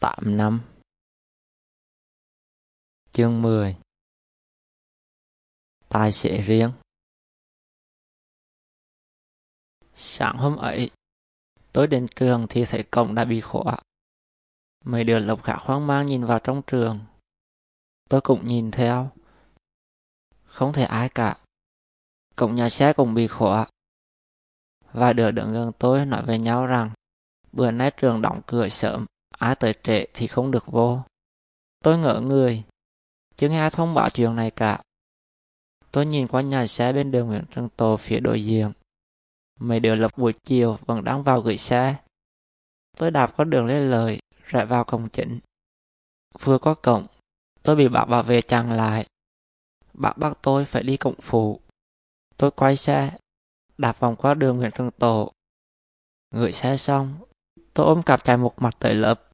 [0.00, 0.60] 8 năm
[3.10, 3.76] Chương 10
[5.88, 6.72] Tài xế riêng
[9.94, 10.90] Sáng hôm ấy,
[11.72, 13.78] tôi đến trường thì thấy cổng đã bị khóa.
[14.84, 17.00] Mấy đứa lộc khá hoang mang nhìn vào trong trường.
[18.08, 19.10] Tôi cũng nhìn theo.
[20.44, 21.38] Không thể ai cả.
[22.36, 23.66] Cổng nhà xe cũng bị khóa.
[24.92, 26.90] Vài đứa đứng gần tôi nói với nhau rằng
[27.52, 29.06] bữa nay trường đóng cửa sớm
[29.38, 31.02] ai tới trễ thì không được vô.
[31.84, 32.64] Tôi ngỡ người,
[33.36, 34.82] chứ nghe ai thông báo chuyện này cả.
[35.92, 38.72] Tôi nhìn qua nhà xe bên đường Nguyễn Trân Tô phía đối diện.
[39.60, 41.96] Mấy đứa lập buổi chiều vẫn đang vào gửi xe.
[42.96, 45.40] Tôi đạp qua đường lên lời, rẽ vào cổng chính.
[46.42, 47.06] Vừa có cổng,
[47.62, 49.06] tôi bị bác bảo vệ chặn lại.
[49.92, 51.60] Bác bắt tôi phải đi cổng phụ.
[52.36, 53.18] Tôi quay xe,
[53.78, 55.32] đạp vòng qua đường Nguyễn Trân Tổ.
[56.34, 57.18] Gửi xe xong,
[57.74, 59.27] tôi ôm cặp chạy một mặt tới lớp.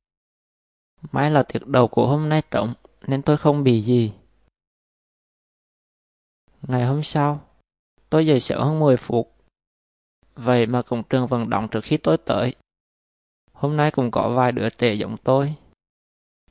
[1.12, 2.74] May là tiệc đầu của hôm nay trống
[3.06, 4.12] nên tôi không bị gì.
[6.62, 7.40] Ngày hôm sau,
[8.10, 9.34] tôi dậy sớm hơn 10 phút.
[10.34, 12.54] Vậy mà cổng trường vẫn đóng trước khi tôi tới.
[13.52, 15.54] Hôm nay cũng có vài đứa trẻ giống tôi.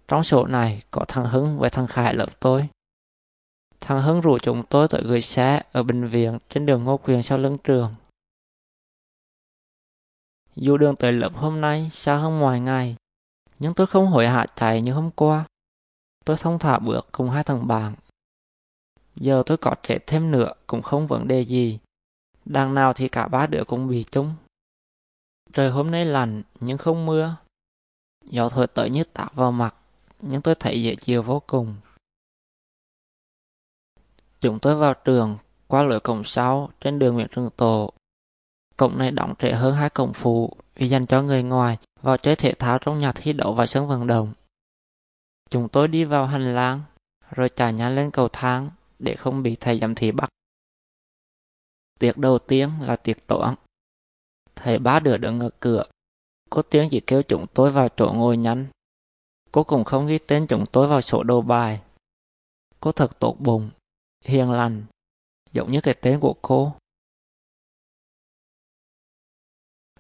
[0.08, 2.68] Trong số này có thằng Hưng và thằng Khải lớp tôi.
[3.82, 7.24] Thằng Hưng rủ chúng tôi tới gửi xe ở bệnh viện trên đường Ngô Quyền
[7.24, 7.96] sau lưng trường.
[10.56, 12.96] Dù đường tới lớp hôm nay xa hơn ngoài ngày,
[13.64, 15.46] nhưng tôi không hối hả chạy như hôm qua.
[16.26, 17.96] Tôi thông thả bước cùng hai thằng bạn.
[19.16, 21.80] Giờ tôi có trẻ thêm nữa cũng không vấn đề gì.
[22.46, 24.34] Đằng nào thì cả ba đứa cũng bị chung.
[25.54, 27.36] Trời hôm nay lạnh nhưng không mưa.
[28.26, 29.76] Gió thổi tới như tạt vào mặt,
[30.22, 31.76] nhưng tôi thấy dễ chịu vô cùng.
[34.40, 37.94] Chúng tôi vào trường, qua lối cổng sau trên đường Nguyễn Trường Tổ.
[38.78, 42.36] Cổng này đóng trễ hơn hai cổng phụ vì dành cho người ngoài vào chơi
[42.36, 44.34] thể thao trong nhà thi đấu và sân vận động.
[45.50, 46.82] Chúng tôi đi vào hành lang,
[47.32, 50.30] rồi chạy nhanh lên cầu thang để không bị thầy giám thị bắt.
[52.00, 53.56] Tiệc đầu tiên là tiệc toán.
[54.56, 55.84] Thầy ba đứa đứng ở cửa.
[56.50, 58.66] Cô tiếng chỉ kêu chúng tôi vào chỗ ngồi nhanh.
[59.52, 61.82] Cô cũng không ghi tên chúng tôi vào sổ đầu bài.
[62.80, 63.70] Cô thật tốt bụng,
[64.26, 64.86] hiền lành,
[65.52, 66.76] giống như cái tên của cô.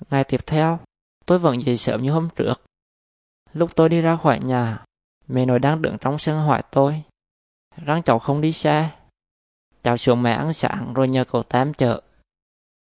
[0.10, 0.80] Ngày tiếp theo,
[1.26, 2.62] tôi vẫn dậy sớm như hôm trước.
[3.54, 4.86] Lúc tôi đi ra khỏi nhà,
[5.28, 7.04] mẹ nội đang đứng trong sân hỏi tôi.
[7.76, 8.90] Rằng cháu không đi xe.
[9.84, 12.02] Cháu xuống mẹ ăn sáng rồi nhờ cậu Tám chợ.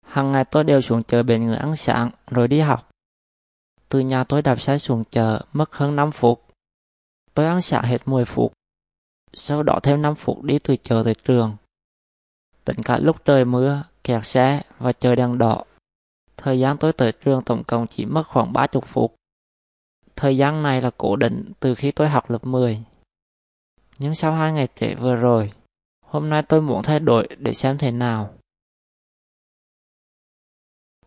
[0.05, 2.89] Hằng ngày tôi đều xuống chợ bên người ăn sáng rồi đi học.
[3.89, 6.45] Từ nhà tôi đạp xe xuống chợ mất hơn 5 phút.
[7.33, 8.53] Tôi ăn sáng hết 10 phút.
[9.33, 11.55] Sau đó thêm 5 phút đi từ chợ tới trường.
[12.65, 15.63] Tính cả lúc trời mưa, kẹt xe và trời đèn đỏ
[16.41, 19.15] Thời gian tôi tới trường tổng cộng chỉ mất khoảng 30 phút.
[20.15, 22.83] Thời gian này là cố định từ khi tôi học lớp 10.
[23.97, 25.53] Nhưng sau hai ngày trễ vừa rồi,
[26.05, 28.33] hôm nay tôi muốn thay đổi để xem thế nào.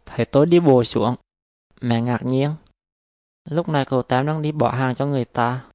[0.06, 1.16] Thấy tôi đi bộ xuống,
[1.81, 2.54] mẹ ngạc nhiên.
[3.50, 5.69] Lúc này cậu Tám đang đi bỏ hàng cho người ta.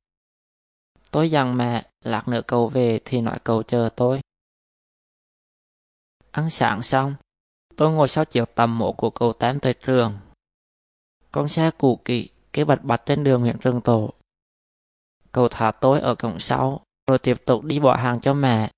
[1.11, 4.21] Tôi dặn mẹ, lạc nữa cậu về thì nói cậu chờ tôi.
[6.31, 7.15] Ăn sáng xong,
[7.77, 10.19] Tôi ngồi sau chiếc tầm mộ của cậu Tám tới trường.
[11.31, 14.13] Con xe cũ kỵ cái bạch bạch trên đường huyện Trường Tổ.
[15.31, 18.71] Cậu thả tôi ở cổng sau, rồi tiếp tục đi bỏ hàng cho mẹ.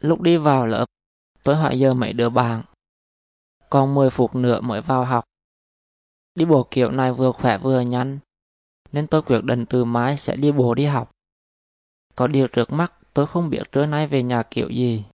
[0.00, 0.86] Lúc đi vào lớp,
[1.42, 2.62] tôi hỏi giờ mấy đứa bạn.
[3.70, 5.24] Còn 10 phút nữa mới vào học.
[6.34, 8.18] Đi bộ kiểu này vừa khỏe vừa nhanh,
[8.92, 11.10] nên tôi quyết định từ mai sẽ đi bộ đi học.
[12.16, 15.04] Có điều trước mắt tôi không biết trưa nay về nhà kiểu gì.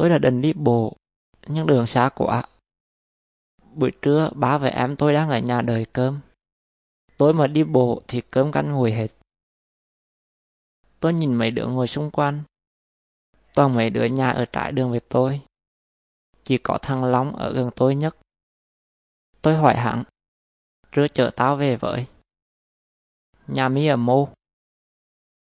[0.00, 0.96] Tôi đã định đi bộ,
[1.46, 2.44] nhưng đường xa quá.
[3.74, 6.20] Buổi trưa, ba và em tôi đang ở nhà đợi cơm.
[7.16, 9.08] Tôi mà đi bộ thì cơm canh ngồi hết.
[11.00, 12.42] Tôi nhìn mấy đứa ngồi xung quanh.
[13.54, 15.40] Toàn mấy đứa nhà ở trại đường với tôi.
[16.42, 18.16] Chỉ có thằng Long ở gần tôi nhất.
[19.42, 20.04] Tôi hỏi hắn,
[20.92, 22.06] trưa chở tao về với.
[23.46, 24.28] Nhà mi ở mô.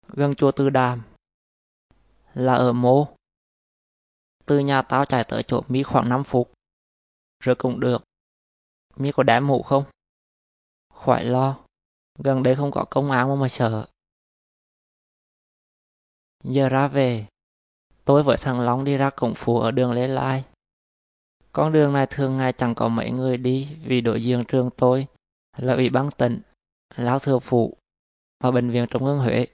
[0.07, 1.01] Gần chùa Tư Đàm.
[2.33, 3.16] Là ở mô.
[4.47, 6.51] Từ nhà tao chạy tới chỗ mỹ khoảng 5 phút.
[7.43, 8.03] Rồi cũng được.
[8.95, 9.83] mỹ có đám mũ không?
[10.93, 11.59] Khỏi lo.
[12.19, 13.87] Gần đây không có công án mà mà sợ.
[16.43, 17.27] Giờ ra về.
[18.05, 20.43] Tôi với thằng Long đi ra cổng phủ ở đường Lê Lai.
[21.51, 25.07] Con đường này thường ngày chẳng có mấy người đi vì đối diện trường tôi
[25.57, 26.41] là ủy ban tỉnh,
[26.95, 27.77] Lão Thừa Phụ
[28.43, 29.47] và Bệnh viện Trung ương Huế.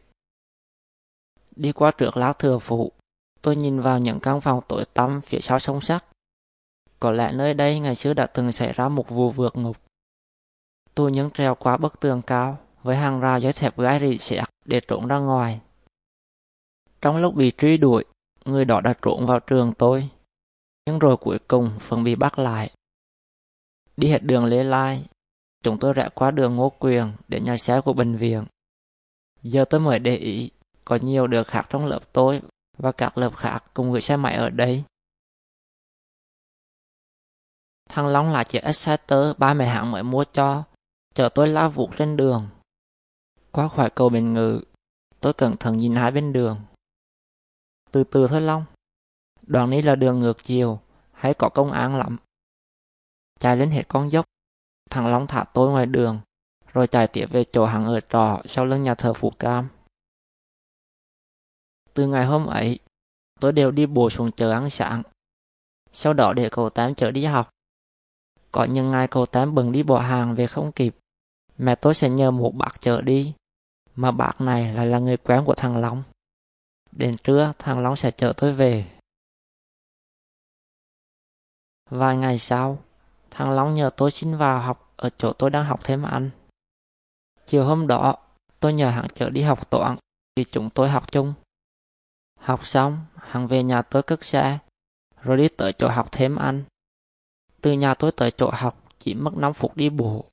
[1.56, 2.92] Đi qua trước Lão Thừa Phụ,
[3.44, 6.06] Tôi nhìn vào những căn phòng tối tăm phía sau sông sắt.
[7.00, 9.78] Có lẽ nơi đây ngày xưa đã từng xảy ra một vụ vượt ngục.
[10.96, 14.44] tôi nhấn treo qua bức tường cao với hàng rào giấy thép gai rỉ sẹt
[14.66, 15.62] để trốn ra ngoài.
[17.02, 18.06] Trong lúc bị truy đuổi,
[18.46, 20.10] người đó đã trốn vào trường tôi.
[20.86, 22.72] Nhưng rồi cuối cùng vẫn bị bắt lại.
[23.98, 25.06] Đi hết đường Lê Lai,
[25.64, 28.46] chúng tôi rẽ qua đường Ngô Quyền để nhà xe của bệnh viện.
[29.42, 30.52] Giờ tôi mới để ý,
[30.86, 32.42] có nhiều đứa khác trong lớp tôi
[32.78, 34.84] và các lớp khác cùng gửi xe máy ở đây.
[37.90, 40.64] Thằng Long là chiếc Exciter ba mẹ hãng mới mua cho,
[41.14, 42.50] chở tôi lao vụt trên đường.
[43.52, 44.62] Qua khỏi cầu Bình Ngự,
[45.20, 46.62] tôi cẩn thận nhìn hai bên đường.
[47.92, 48.66] Từ từ thôi Long,
[49.42, 50.80] đoạn này là đường ngược chiều,
[51.12, 52.18] hay có công an lắm.
[53.40, 54.26] Chạy lên hết con dốc,
[54.90, 56.20] thằng Long thả tôi ngoài đường,
[56.74, 59.70] rồi chạy tiếp về chỗ hàng ở trọ sau lưng nhà thờ Phủ Cam.
[61.94, 62.80] Từ ngày hôm ấy,
[63.40, 65.04] tôi đều đi bộ xuống chợ ăn sáng.
[65.92, 67.50] Sau đó để cậu Tám chở đi học.
[68.52, 70.96] Có những ngày cậu Tám bừng đi bỏ hàng về không kịp.
[71.58, 73.34] Mẹ tôi sẽ nhờ một bác chở đi.
[73.96, 76.04] Mà bác này lại là người quen của thằng Long.
[76.92, 78.86] Đến trưa, thằng Long sẽ chở tôi về.
[81.90, 82.80] Vài ngày sau,
[83.32, 86.30] thằng Long nhờ tôi xin vào học ở chỗ tôi đang học thêm ăn.
[87.46, 88.16] Chiều hôm đó,
[88.60, 89.98] tôi nhờ hắn chở đi học toán
[90.36, 91.34] vì chúng tôi học chung.
[92.44, 94.60] Học xong, hắn về nhà tôi cất xe,
[95.22, 96.64] rồi đi tới chỗ học thêm anh
[97.62, 100.26] Từ nhà tôi tới chỗ học chỉ mất 5 phút đi bộ.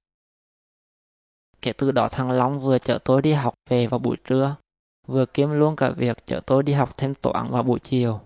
[1.63, 4.57] Kể từ đó thằng Long vừa chở tôi đi học về vào buổi trưa,
[5.07, 8.21] vừa kiếm luôn cả việc chở tôi đi học thêm toán vào buổi chiều.